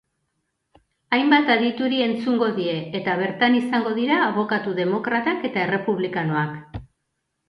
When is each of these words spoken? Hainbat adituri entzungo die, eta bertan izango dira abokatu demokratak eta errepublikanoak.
Hainbat 1.17 1.49
adituri 1.55 1.99
entzungo 2.05 2.47
die, 2.55 2.73
eta 2.99 3.13
bertan 3.19 3.57
izango 3.57 3.91
dira 3.97 4.17
abokatu 4.29 4.73
demokratak 4.79 5.45
eta 5.51 5.63
errepublikanoak. 5.67 6.81